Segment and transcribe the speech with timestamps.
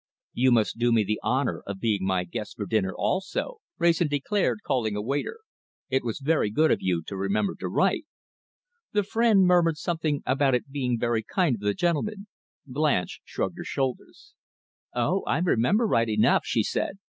[0.33, 4.63] "You must do me the honour of being my guests for dinner also," Wrayson declared,
[4.63, 5.41] calling a waiter.
[5.91, 8.05] "It was very good of you to remember to write."
[8.93, 12.25] The friend murmured something about it being very kind of the gentleman.
[12.65, 14.33] Blanche shrugged her shoulders.
[14.95, 15.21] "Oh!
[15.27, 16.97] I remember right enough," she said.